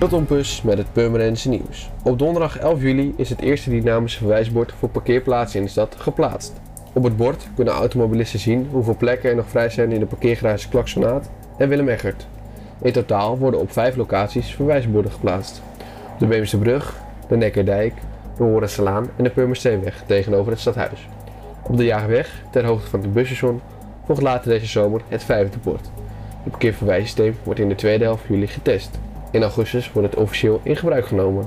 Rotompus 0.00 0.62
met 0.62 0.78
het 0.78 0.92
Purmerendse 0.92 1.48
nieuws. 1.48 1.90
Op 2.02 2.18
donderdag 2.18 2.58
11 2.58 2.82
juli 2.82 3.14
is 3.16 3.28
het 3.28 3.40
eerste 3.40 3.70
dynamische 3.70 4.18
verwijsbord 4.18 4.72
voor 4.78 4.88
parkeerplaatsen 4.88 5.58
in 5.58 5.64
de 5.64 5.70
stad 5.70 5.96
geplaatst. 5.98 6.52
Op 6.92 7.04
het 7.04 7.16
bord 7.16 7.48
kunnen 7.54 7.74
automobilisten 7.74 8.38
zien 8.38 8.68
hoeveel 8.70 8.96
plekken 8.96 9.30
er 9.30 9.36
nog 9.36 9.48
vrij 9.48 9.70
zijn 9.70 9.92
in 9.92 10.00
de 10.00 10.06
parkeergarage 10.06 10.68
Klaksonaat 10.68 11.30
en 11.56 11.68
Willem 11.68 11.88
Eggert. 11.88 12.26
In 12.82 12.92
totaal 12.92 13.38
worden 13.38 13.60
op 13.60 13.72
vijf 13.72 13.96
locaties 13.96 14.54
verwijsborden 14.54 15.12
geplaatst. 15.12 15.62
De 16.18 16.26
Beemse 16.26 16.58
Brug, 16.58 16.94
de 17.28 17.36
Neckerdijk, 17.36 17.94
de 18.36 18.42
Horensalaan 18.42 19.08
en 19.16 19.24
de 19.24 19.30
Purmersteenweg 19.30 20.02
tegenover 20.06 20.52
het 20.52 20.60
stadhuis. 20.60 21.08
Op 21.62 21.76
de 21.76 21.84
Jaagweg, 21.84 22.42
ter 22.50 22.64
hoogte 22.64 22.90
van 22.90 23.00
het 23.00 23.12
busstation, 23.12 23.60
volgt 24.04 24.22
later 24.22 24.50
deze 24.50 24.66
zomer 24.66 25.00
het 25.08 25.24
vijfde 25.24 25.58
bord. 25.58 25.90
Het 26.42 26.50
parkeerverwijssysteem 26.50 27.36
wordt 27.42 27.60
in 27.60 27.68
de 27.68 27.74
tweede 27.74 28.04
helft 28.04 28.24
juli 28.28 28.46
getest. 28.46 28.98
In 29.30 29.42
augustus 29.42 29.92
wordt 29.92 30.10
het 30.10 30.20
officieel 30.20 30.60
in 30.62 30.76
gebruik 30.76 31.06
genomen. 31.06 31.44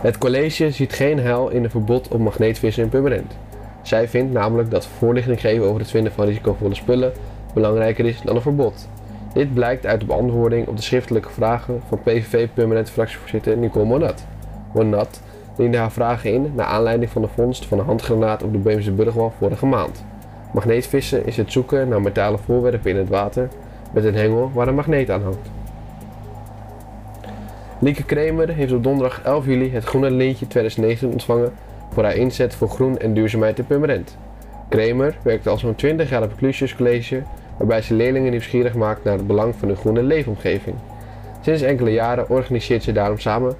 Het 0.00 0.18
college 0.18 0.70
ziet 0.70 0.92
geen 0.92 1.18
heil 1.18 1.48
in 1.48 1.64
een 1.64 1.70
verbod 1.70 2.08
op 2.08 2.20
magneetvissen 2.20 2.82
in 2.82 2.88
Purmerend. 2.88 3.36
Zij 3.82 4.08
vindt 4.08 4.32
namelijk 4.32 4.70
dat 4.70 4.86
voorlichting 4.86 5.40
geven 5.40 5.66
over 5.66 5.80
het 5.80 5.90
vinden 5.90 6.12
van 6.12 6.24
risicovolle 6.24 6.74
spullen 6.74 7.12
belangrijker 7.54 8.04
is 8.04 8.20
dan 8.24 8.36
een 8.36 8.42
verbod. 8.42 8.88
Dit 9.32 9.54
blijkt 9.54 9.86
uit 9.86 10.00
de 10.00 10.06
beantwoording 10.06 10.66
op 10.66 10.76
de 10.76 10.82
schriftelijke 10.82 11.30
vragen 11.30 11.82
van 11.88 12.02
PVV 12.02 12.48
Permanent 12.54 12.90
fractievoorzitter 12.90 13.56
Nicole 13.56 13.84
Monat. 13.84 14.24
Monat 14.74 15.20
diende 15.56 15.76
haar 15.76 15.92
vragen 15.92 16.32
in 16.32 16.52
naar 16.54 16.66
aanleiding 16.66 17.10
van 17.10 17.22
de 17.22 17.28
vondst 17.28 17.66
van 17.66 17.78
een 17.78 17.84
handgranaat 17.84 18.42
op 18.42 18.52
de 18.52 18.58
Beemse 18.58 18.92
Burgwal 18.92 19.32
vorige 19.38 19.66
maand. 19.66 20.04
Magneetvissen 20.52 21.26
is 21.26 21.36
het 21.36 21.52
zoeken 21.52 21.88
naar 21.88 22.00
metalen 22.00 22.38
voorwerpen 22.38 22.90
in 22.90 22.96
het 22.96 23.08
water 23.08 23.48
met 23.92 24.04
een 24.04 24.14
hengel 24.14 24.50
waar 24.54 24.68
een 24.68 24.74
magneet 24.74 25.10
aan 25.10 25.22
hangt. 25.22 25.50
Lieke 27.82 28.04
Kremer 28.04 28.48
heeft 28.48 28.72
op 28.72 28.82
donderdag 28.82 29.22
11 29.22 29.46
juli 29.46 29.70
het 29.72 29.84
Groene 29.84 30.10
Lintje 30.10 30.46
2019 30.46 31.08
ontvangen 31.08 31.52
voor 31.92 32.02
haar 32.02 32.16
inzet 32.16 32.54
voor 32.54 32.68
groen 32.68 32.98
en 32.98 33.14
duurzaamheid 33.14 33.58
in 33.58 33.66
Purmerend. 33.66 34.16
Kremer 34.68 35.16
werkt 35.22 35.46
al 35.46 35.58
zo'n 35.58 35.74
20 35.74 36.10
jaar 36.10 36.22
op 36.22 36.28
het 36.28 36.38
Clusius 36.38 36.76
College, 36.76 37.22
waarbij 37.58 37.82
ze 37.82 37.94
leerlingen 37.94 38.30
nieuwsgierig 38.30 38.74
maakt 38.74 39.04
naar 39.04 39.16
het 39.16 39.26
belang 39.26 39.54
van 39.54 39.68
een 39.68 39.76
groene 39.76 40.02
leefomgeving. 40.02 40.76
Sinds 41.40 41.62
enkele 41.62 41.92
jaren 41.92 42.28
organiseert 42.28 42.82
ze 42.82 42.92
daarom 42.92 43.18
samen 43.18 43.54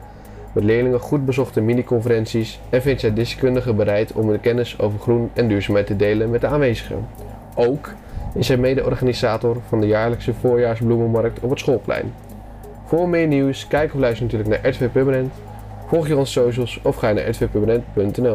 met 0.52 0.64
leerlingen 0.64 1.00
goed 1.00 1.24
bezochte 1.24 1.60
mini-conferenties 1.60 2.60
en 2.70 2.82
vindt 2.82 3.00
zij 3.00 3.14
deskundigen 3.14 3.76
bereid 3.76 4.12
om 4.12 4.28
hun 4.28 4.40
kennis 4.40 4.78
over 4.80 4.98
groen 4.98 5.30
en 5.32 5.48
duurzaamheid 5.48 5.86
te 5.86 5.96
delen 5.96 6.30
met 6.30 6.40
de 6.40 6.46
aanwezigen. 6.46 7.06
Ook 7.54 7.92
is 8.34 8.46
zij 8.46 8.56
mede-organisator 8.56 9.56
van 9.68 9.80
de 9.80 9.86
jaarlijkse 9.86 10.34
voorjaarsbloemenmarkt 10.34 11.40
op 11.40 11.50
het 11.50 11.58
schoolplein. 11.58 12.12
Voor 12.92 13.08
meer 13.08 13.26
nieuws, 13.26 13.66
kijk 13.66 13.94
of 13.94 14.00
luister 14.00 14.24
natuurlijk 14.24 14.50
naar 14.50 14.72
RTV 14.72 14.88
Permanent, 14.88 15.32
volg 15.86 16.08
je 16.08 16.16
onze 16.16 16.32
socials 16.32 16.80
of 16.82 16.96
ga 16.96 17.12
naar 17.12 17.28
rtvpermanent.nl. 17.28 18.30